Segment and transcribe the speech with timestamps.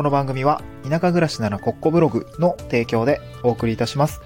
[0.00, 4.22] この番組は田舎暮らしならコッコブログの提供でお送りいたします。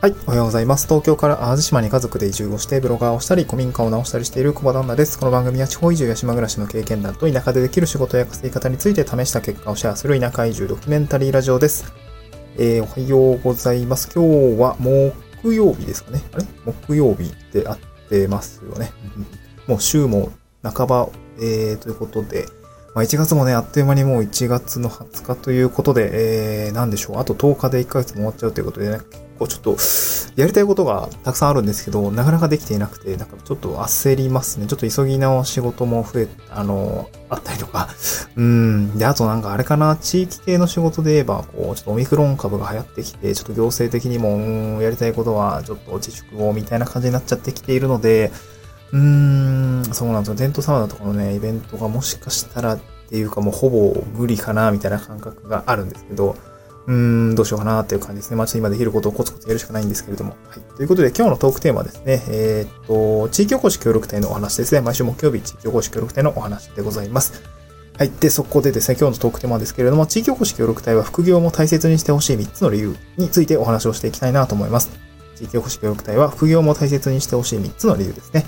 [0.00, 0.14] はい。
[0.28, 0.86] おはようございます。
[0.86, 5.18] 東京から淡路島に家族で移住をしてブロガーをしたり、古民家を直したりしている小場旦那です。
[5.18, 11.92] この番組は地方移住や島暮らしの経験談と田舎でできる仕事や稼ぎ方について試した結果をシェアする田舎移住ドキュメンタリーラジオです。
[12.56, 14.08] えー、おはようございます。
[14.14, 16.22] 今日は木曜日ですかね。
[16.32, 16.44] あれ？
[16.64, 17.78] 木曜日であっ
[18.08, 18.92] てますよね。
[19.66, 20.30] もう週も
[20.62, 22.46] 半ば、えー、ということで、
[22.94, 27.18] まあ、1月もね、あっという間にもう1月の20日ということで、えー、なんでしょう。
[27.18, 29.76] あと10日で1ヶ月も終わっちゃうということでね、結構ちょっと、
[30.40, 34.68] やりたいことがたくさんあるんですけど、なかなかできていなくて、なんかちょっと焦りますね。
[34.68, 37.88] ちょっと急ぎの仕事も増え、あの、あったりとか。
[38.36, 38.96] うん。
[38.96, 48.30] で、あとなんかあれかな、地域系の仕事で言えば、こう、ちょっとオミクロン株が流行ってきて、ちょっと行政的にも、うん、やりたいことはちょっと自粛をみたいな感じになっちゃってきているので、
[48.94, 50.36] うーん、そうなんですよ。
[50.36, 56.36] テントサウナとかのね、イベントがもしかしたらっていうかもうほぼ無理かな、みたいな感覚があるんですけど、
[56.86, 58.36] うーん、どうしようかなっていう感じですね。
[58.36, 60.36] まあ、ちょっと今できることをコツコツやるしかないんですけれども。
[60.48, 60.76] はい。
[60.76, 64.80] ということで今日のトークテーマはですね、えーっと、地域おこし協力隊のお話ですね。
[64.80, 67.42] 毎週木曜日、地域おこし協力隊のお話でございます。
[67.98, 68.12] はい。
[68.20, 74.90] で、そこでですね、今日のトークテーマですけれども、地域おこし協力隊は副業も大切にしてほしい3つの理由についてお話をしていきたいなと思います。
[75.36, 78.44] 地域おこし協力隊は副業も大切にしてほしい3つの理由ですね。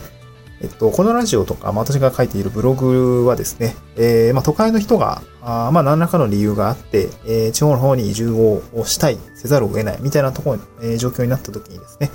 [0.61, 12.11] えっと、このラジオとか、まあ、私が書いているブログはですね、えー、まあ、都会の人が、あまあ、何らかの理由があって、えー、地方の方に移住をしたい、せざるを得ない、みたいなところ、えー、状況になった時にですね、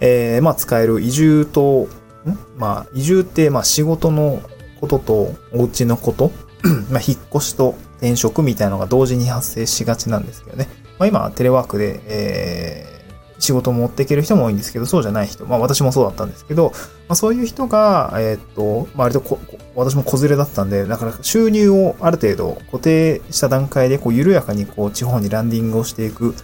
[0.00, 1.88] えー、まあ、使える移住と、
[2.26, 2.38] ん？
[2.58, 4.42] まあ、移住って、まあ、仕事の
[4.80, 6.30] ことと、お家のこと、
[6.90, 10.68] まあ、引っ越しと転職みたいなのが同時に発生しがちなんですけどね。
[10.98, 12.97] まあ、今、テレワークで、えー、
[13.38, 16.72] 仕事を持っていける人も多いんですけど、そうじゃない人、まあ私もそうだったんですけど、
[17.08, 19.38] まあそういう人が、えーっと、まあ割とこ
[19.74, 26.34] 私も子連れだったんで、だから収入をある程度固定した段階で、こう緩やかにこう地方にランディングをしていく、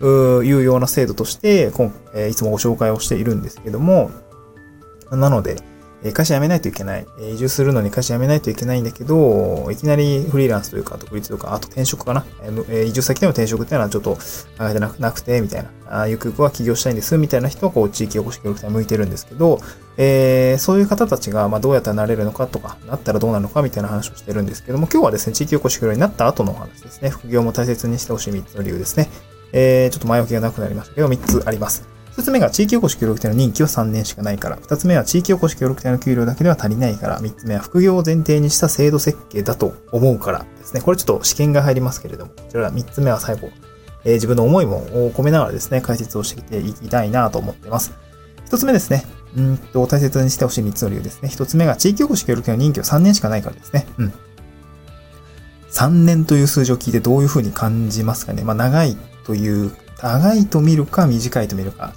[0.00, 4.10] うーいうような制度として、今えーいつもご紹介をしているんですけども、
[5.10, 5.56] なので、
[6.04, 7.06] え会社辞めないといけない。
[7.18, 12.26] え移住するのに会社辞めないといけないんだけど、いきなりフリーランスというか、独立とか、あと転職かな。
[12.68, 14.20] え移住先での転職っていうのはちょっと考
[14.68, 15.70] えてなくなくて、みたいな。
[16.02, 19.60] あゆくゆくは起業したいんです、みたいな人は、こう、地域おこし協力隊向いてるんですけど、
[19.96, 27.08] えーそういう方たちが、まあ、どうやったらなれるのかとか、なったらどうなのか、みたいな話をしてるんですけども、今日はですね、地域おこし協力になった後のお話ですね。
[27.08, 29.08] 副業も大切にしてほしい3つの理由ですね。
[29.52, 31.93] えーちょっと前置きがなくなりましたけど、3つあります。
[32.16, 34.56] 一つ目が地域おこし協力隊の任期は3年しかないから。
[34.62, 37.18] 二つ目は地域おこし協力隊の給料だけでは足りないから。
[37.18, 40.80] 三つ目は副業を前提にした制度設計だと思うからですね。
[40.80, 43.50] これちょっと試験が入りますけれども、こちら三つ目は最後、
[44.04, 47.92] えー自分の思いも込めながらですね、解説をしていきたいなと思っています。
[48.46, 49.04] 一つ目ですね。
[49.36, 51.28] うんと、大切にしてほしい三つの理由ですね。
[51.28, 53.88] 一つ目が地域おこし協力隊の任期は3年しかないからですね。
[53.98, 54.12] うん。
[55.72, 58.44] 3年という数字を聞いてどういうふうに感じますかね。
[58.44, 61.92] まあ、長いという、長いと見るか短いと見るか。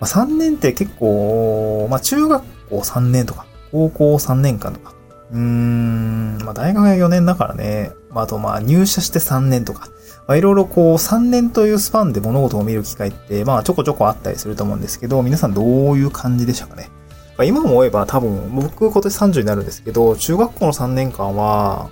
[0.00, 4.94] まあ、3年って結構、まあ、中学校3年とか、高校3年間とか。
[5.32, 7.92] うーん、まあ、大学が4年だからね。
[8.10, 9.88] まあ、あと、まあ、入社して3年とか。
[10.26, 16.90] まあ、いろいろこう、3年というスパンで物事を見る機会って、まあ、ちょこちょこあったりすると思うんですけど、皆さんどういう感じでしたかね。
[17.36, 21.90] まあ、今思えば多分、僕今年30になるんですけど、中学校の3年間は、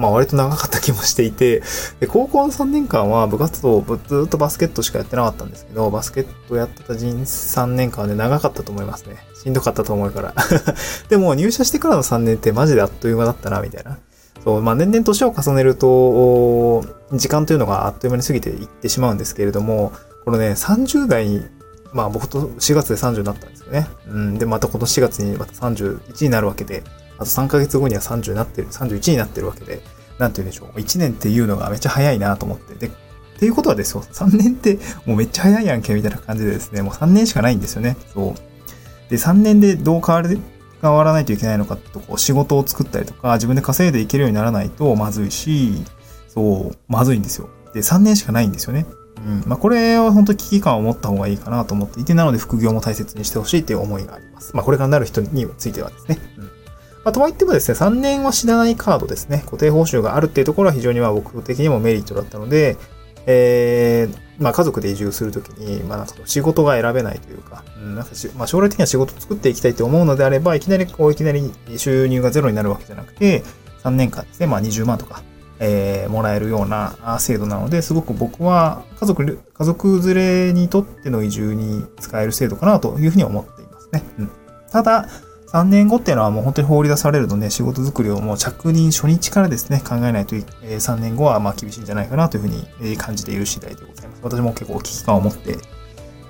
[0.00, 1.62] まあ割と長かった気もしていて、
[2.00, 9.18] で高校の3年間は部活動、ずっとバスケットしかやってなかったんですけど、バスケットやってた人3年間はね、長かったと思いますね。
[9.34, 10.34] しんどかったと思うから。
[11.10, 13.98] でも入社してからの3年ってマジであっという間だったな、みたいな。
[14.42, 19.92] そう、まあ年々年を重ねると、時間というのがあっという間に過ぎていってしまうんですけれども、
[20.24, 21.42] このね、30代に、
[21.92, 23.86] まあ僕と4月で30になったんですよね。
[24.08, 24.38] うん。
[24.38, 26.84] で、また今年4月にまた31になるわけで、
[27.20, 29.82] あと3ヶ月後には30になってる、31になってるわけで、
[30.18, 30.78] なんて言うんでしょう。
[30.78, 32.74] 1年っていうのがめっちゃ早いなと思って。
[32.74, 32.90] で、っ
[33.38, 37.96] ていうことはですよ、3年ってもうめっちゃ早いやんけ、みたいな感じでですね、もう3年しかないんですよね。
[38.14, 39.10] そう。
[39.10, 40.38] で、3年でどう変わる、
[40.80, 45.84] 変わらないといけないのかってとこ仕事を作ったりとか、自分で稼いでいけるようにならないとまずいし、
[46.28, 47.50] そう、まずいんですよ。
[47.74, 48.86] で、3年しかないんですよね。
[49.26, 49.42] うん。
[49.46, 54.54] まあ、これは本当に危機感を持った方がいいかなと思っていて、なので副業も大切にしてほしいっていう思いがあります。
[54.54, 56.18] まあ、これからなる人についてはですね。
[56.38, 56.50] うん。
[57.04, 59.42] まあ、とはいってもですね、3年は知らないカードですね。
[59.46, 62.76] 固定報酬があるっていうところは非常にまあ僕的にもメリットだったので、
[63.26, 73.42] えー、まあ家族で移住するときに、まあなんか仕事が選べないというか、うん、なんかまあ将来的には仕事を作っていきたいと思うのであれば、いきなりこう、いきなり収入がゼロになるわけじゃなくて、
[73.82, 75.22] 3年間ですね、まあ20万とか、
[75.58, 80.14] えーもらえるような制度なので、すごく僕は家族、家族連
[80.48, 84.02] れにとっての移住に使える制度かなというふうに思っていますね。
[84.18, 84.30] うん、
[84.70, 85.08] ただ、
[85.52, 92.48] 3年後っていうのはもう本当に放り出されるので、仕事作りをもう着任初日からですね、考えないと、え、3年後はまあ厳しいんじゃないかなというふう
[92.88, 94.20] に感じている次第でございます。
[94.22, 95.58] 私も結構危機感を持って、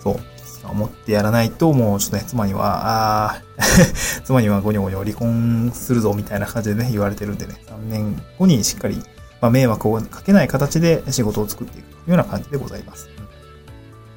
[0.02, 3.42] そう、危機感を持ってやらないと、もうちょっとね、妻には、あ
[4.24, 9.02] 妻にはゴニョゴニョ離婚するぞみたいな感じでね、言われてるんでね、3年後にしっかり、
[9.42, 13.10] まあ、迷惑をかけない形で仕事を作っていくというような感じでございます。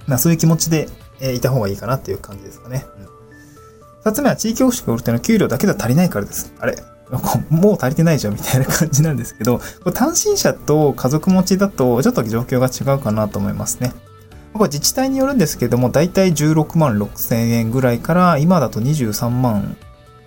[0.08, 0.88] まあ、そういう気持ちで、
[1.20, 2.86] え、いた方がいいかなっていう感じですかね。
[3.08, 3.13] うん
[4.04, 6.54] 二つ目は地域保ての給料だけでは足りないからです。
[6.60, 6.76] あれ？
[7.50, 9.62] もう足りてないじゃんみたいな感じなんですけど、
[9.94, 13.94] 単身者と家族持ちだとちょっと状況が違うかなと思いますね。
[14.54, 19.78] これ自治体によるんですけども、だいたい16万6千円ぐらいから、今だと23万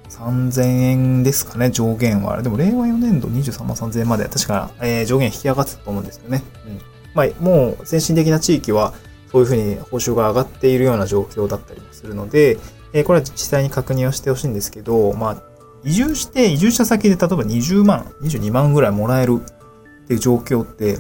[0.08, 2.43] 3000円ですかね、上限は。
[2.43, 6.43] でも令和4年度23万3000円まで確か、えー、上限引き上がってたと思うんですよね。
[6.67, 6.81] うん。
[7.14, 8.94] まあ、もう先進的な地域は
[9.31, 12.58] そういうふうに報酬が上がっているような状況だったりもするので、
[13.00, 15.43] えこれは自治体に確認をしてほしいんですけど、まあ、
[15.84, 20.98] 移住して、移住した先で例えば20万、22万ぐらいもらえるっていう状況って、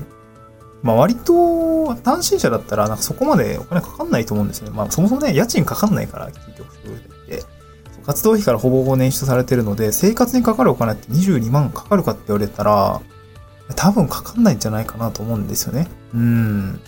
[0.82, 4.70] まあ割と単身者だったらなんかそこまでお金かかんないと思うんですね。
[4.70, 7.42] まあそもそもね、家賃かかんないから、結局、って
[8.04, 13.00] 活動費からほぼほぼ捻出されてるので、生活にかかるお金って22万かかるかって言われたら、
[13.74, 15.88] 多分かかんないんじゃないかなと思うんですよね。
[16.14, 16.80] うん。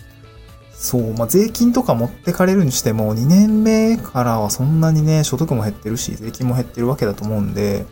[0.79, 7.85] そう、まあ、税金とか持ってかれるにしても、2年目からはそんなにね、所得も減ってるし、税金も減ってるわけだと思うんで、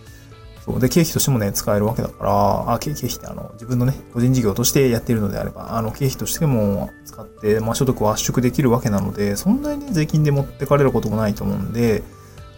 [0.66, 0.80] そう。
[0.80, 12.04] で、経費としてもね、使えるわけだから、あ、経費ってあの、自分のね、個人事業としてやってるのであれば、あの、経費としても使って、まあ、所得を圧縮できるわけなので、そんなにね、税金で持ってかれることもないと思うんで、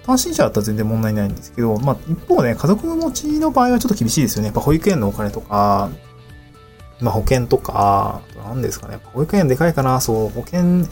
[0.05, 4.47] 単身者だったら全然問題ないんですけど、まあ、一方ね、家族持ちの場合はちょっと厳しいですよね。
[4.47, 5.89] やっぱ保育園のお金とか、
[7.01, 8.99] まあ、保険とか、何ですかね。
[9.13, 10.85] 保育園でかいかなそう、保険、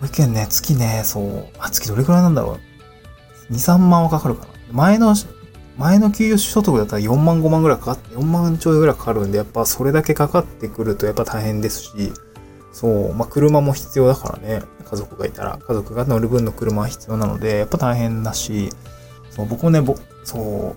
[0.00, 2.58] 保育園ね、月ね、そう、あ、月どれくらいなんだろ
[3.50, 3.52] う。
[3.52, 4.48] 2、3万はかかるかな。
[4.72, 5.14] 前の、
[5.78, 12.12] 前の給与所得だったら4万5万ぐらいかかって、4万ちょいぐらいかかるんで、やっぱそれだけかかってくるとやっぱ大変ですし、
[12.72, 14.62] そう、まあ、車も必要だからね。
[14.84, 18.70] 家族がいたら、家族が乗る分の車は必要なので、やっぱ大変だし、
[19.30, 20.76] そう、僕もね、ぼ、そ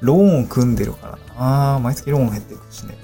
[0.00, 1.80] ローンを組んでるからな。
[1.80, 2.96] 毎月ローン減っていくしね。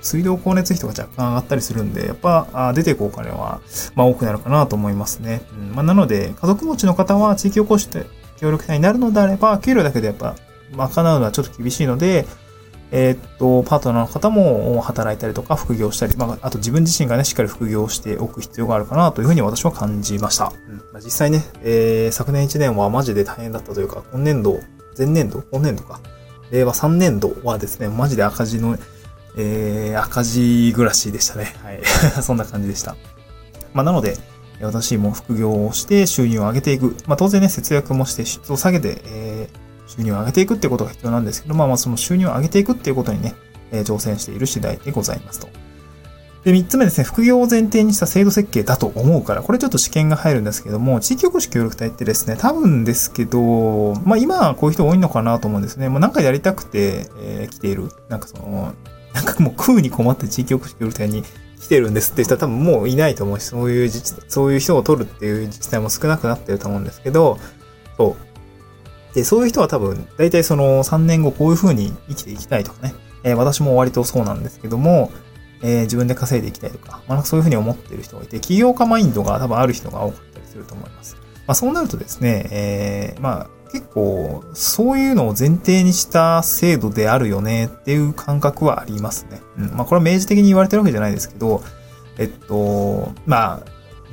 [0.00, 3.60] 水道光熱費とか若干上がったりするんで、やっぱ出ていくお金は、
[3.94, 5.42] まあ、多くなるかなと思いますね。
[5.52, 8.06] うんまあ、なので、家族持ちの方は地域おこして
[8.36, 10.34] 協力隊になるのであれば、給料だけでやっぱ
[10.72, 12.26] 賄うのはちょっと厳しいので、
[12.90, 20.52] えー、っと、パートナーの方も働いたりとか副業したり、まあ、あと自分自身がね、しっかり副業しておく必要があるかなというふうに私は感じました。
[20.68, 24.60] うんまあ、実際ね、えー、昨年1年はマジで大変だったというか、今年度、
[24.98, 26.00] 前年度今年度か。
[26.52, 28.78] 令和3年度はですね、マジで赤字の
[29.36, 31.54] えー、赤字暮らしでしたね。
[31.62, 31.80] はい。
[32.22, 32.96] そんな感じでした。
[33.72, 34.16] まあ、なので、
[34.60, 36.96] 私も副業をして収入を上げていく。
[37.06, 43.34] まあ、当然ね、節約もして質を下げて、えー、収入を上げていくってことが必要なんですけど、まあ、まあ、その収入を上げていくっていうことにね、
[43.72, 45.48] えー、挑戦している次第でございますと。
[46.44, 55.88] で、三つ目ですね、副業を前提にした制度設計だと思うから、これちょっと試験が入るんですけども、地域おこし協力隊ってですね、多分ですけど、まあ今はこういう人多いのかなと思うんですね。
[55.88, 57.90] もうなんかやりたくて、えー、来ている。
[58.08, 58.74] なんかその、
[59.14, 61.22] なんかもう食うに困って地域おこし協力隊に
[61.60, 67.38] 来てるんですって人は多分もういないと思うし、そういう自治、そういう人を取るっていう自治体も少なくなってると思うんですけど、
[67.96, 68.16] そ
[69.12, 69.14] う。
[69.14, 75.12] で、そういう人は多分、大体その3年後こういう風に生きていきたいとかね、えー、私も割とそうなんですけども、
[75.62, 81.16] えー、自分で稼いでいきたいとか、まあ、そういう風に思っている人がいて、起業家マインドが多分ある人が多かったりすると思います。
[81.46, 89.40] まあ、そうなるとですね、えー、まあ、結構、そういうのを前提にした制度であるよねっていう感覚はありますね。
[89.56, 89.70] うん。
[89.76, 91.62] まあ、これは明示的に言われてるわけじゃないですけど、
[92.18, 93.60] えっと、まあ、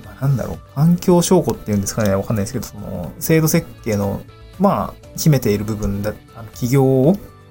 [0.05, 4.21] まあ、なんだろう、環境証拠っていうんですかね、わかんないですけど、その、制度設計の、
[4.59, 6.85] まあ、秘めている部分だ、あの企業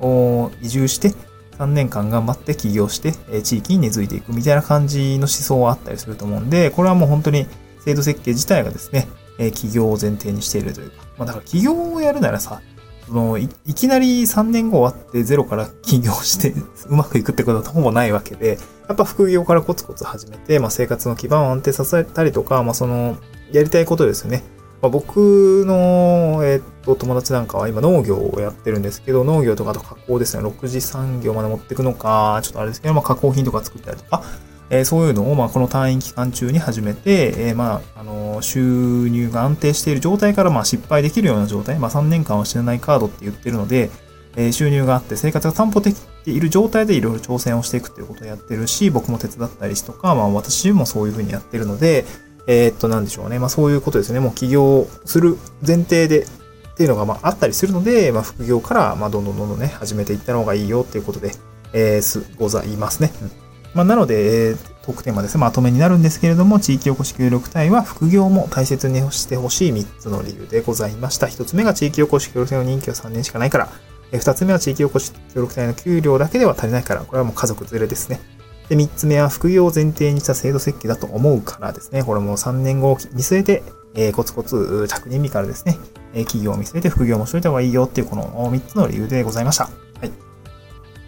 [0.00, 1.12] を移住して、
[1.58, 7.46] 3年間頑張って起業して、え地域に根付いていくみたいな感じの思想はあったりすると思うんで、これはもう本当に
[7.84, 12.60] 制度設計自体がですね、え起業を前提にしているというか、まあだから起業をやるならさ、
[13.08, 16.54] そのい、いきなり3年後終わってゼロから 起業して
[16.88, 23.16] うまくいくってことはほぼないわけで、やっぱ副業からコツコツ始めて、まあ生活の基盤を安定させたりとか、まあその、
[23.50, 24.42] やりたいことですよね。
[24.80, 34.22] まあ、僕の、えっと、友達なんかは今農業をやってるんですけど、農業とかと加工ですね、6次産業まで持っていくのか、ちょっとあれですけど、まあ加工品とか作ったりとか、
[34.70, 43.90] えー、そういうのを、まあ、この退院期間中に始めて、えー、まあ、あの、収入が安定している状態から、まあ、失敗できるような状態、まあ、3年間は死なないカードって言ってるので、
[44.36, 52.04] えー、収入があって生活が担保できている状態でいろいろ挑戦をしていくっていうことをやってるし、僕も手伝ったりとか、まあ、私もそういうふうにやってるので、
[52.48, 53.38] えー、っと、なんでしょうね。
[53.38, 54.18] まあ、そういうことですね。
[54.18, 56.26] もう起業する前提でっ
[56.74, 61.32] ていうのがまああったりするので、まあ、副業からまあどんどんどんどんね、始めていった方がいいよっていうことで、
[61.72, 63.12] えー、す、ございますね。
[63.22, 71.26] うんまあ、なので、えー、トークテーマですね、まとめになるんですけれども、地域おこし協力隊は副業も大切にしてほしい3つの理由でございました。
[71.26, 73.68] 1つ目が地域おこし協力隊の任期は3年しかないから、
[74.12, 78.20] 2つ目は地域おこし協力隊の給料だけでは足りないから、これはもう家族連れですね。
[78.68, 82.02] で、3つ目は副業を前提にした制度設計だと思うからですね。
[82.02, 83.62] これも3年後を見据えて、
[83.94, 85.78] えー、コツコツ着任日からですね、
[86.14, 89.64] え、企業を見据えて副業もしといた方がいいよっていうこの3つの理由でございました。
[89.64, 89.70] は
[90.04, 90.10] い。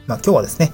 [0.07, 0.73] まあ今日はですね、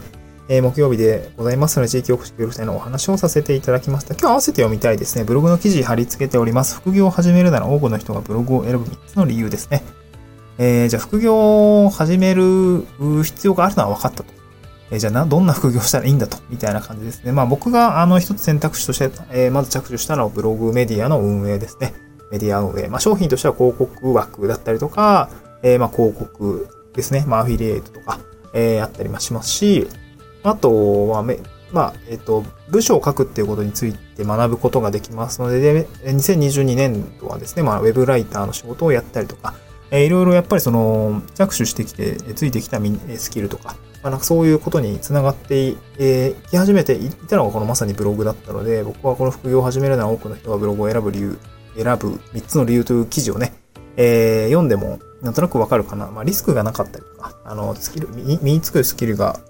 [0.48, 4.14] え、木曜日でございますので、地域おこし協力隊のお話をさせていただきました。
[4.14, 5.24] 今日合わせて読みたいですね。
[5.24, 6.76] ブログの記事貼り付けております。
[6.76, 9.82] 副業を始めるなら多くの人がブログを選ぶ3つの理由ですね。
[10.58, 12.86] えー、じゃあ副業を始める
[13.24, 14.36] 必要があるのは分かったと。
[14.90, 17.32] え、じゃあな、どんな副業したらいいんだと、みたいな感じですね。
[17.32, 21.94] まあ僕があの一つ選択肢として、えー、まず着手したのはブログメディアの運営ですね。
[22.30, 22.88] メディア運営。
[22.88, 25.30] まあ商品としては広告枠だったりとか、
[25.62, 27.24] えー、まあ広告ですね。
[27.26, 28.20] まあアフィリエイトとか、
[28.54, 29.88] えー、あったりもしますし、
[30.44, 31.40] あとは、め、
[31.72, 39.54] まあ、えっ、と、部署を書くっていうことについて学ぶことができますので、で2022年度はですね、まあ、ウェブライターの仕事をやったりとか、
[39.90, 42.80] えー、いろいろやっぱりその、着手してきて、ついてきた
[43.16, 43.76] スキルとか、
[44.06, 51.40] まあ、なんかそういうことにつながってい、えー、き始めていったのがこのまさにブログだったので、僕はこの副業を始めるのは多くの人がブログを選ぶ理由、
[51.74, 53.52] 選ぶ3つの理由という記事をね、
[53.96, 56.06] えー、読んでもなんとなくわかるかな。
[56.06, 59.40] まあ、リスクがなかったりとか、あの、スキル、身につくスキルが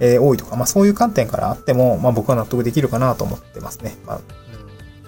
[0.00, 3.94] えー、多いとか、まあそういう観点からあっても、まあ僕は納得できるかなと思ってますね。
[4.06, 4.20] まあ、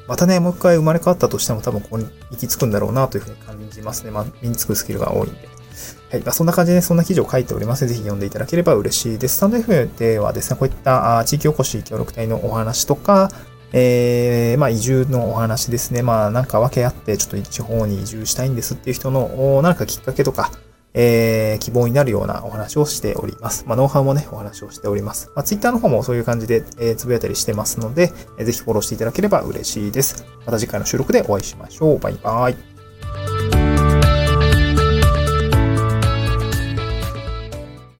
[0.06, 4.10] またね、もう一回生まれ変わったとしても多分ここに行き着くんだろうなというふうに感じますね。
[4.10, 5.48] まあ身につくスキルが多いんで。
[6.10, 6.20] はい。
[6.20, 9.36] まあ、そんな感じで、そんな記事を書いておりますので、ぜひ読んでいただければ嬉しいです。
[9.36, 13.30] スタンド F ではですね、こういったあ地域おこし協力隊のお話とか、
[13.72, 16.02] えー、まあ移住のお話ですね。
[16.02, 20.50] まあなんか訳あって、ちょっと地方に移住したいんですっていう人の、なんかきっかけとか、
[20.94, 23.64] えー、希望になるようなお話をしております。
[23.66, 25.30] まあ、ノウハウもね、お話をしております。
[25.34, 30.24] まあ、Twitter の方もそういう感じで、えー、つぶやいたりしてますので、えー、ぜひフォローしていただければ嬉しいです。
[30.44, 31.98] また次回の収録でお会いしましょう。
[31.98, 32.71] バイバイ。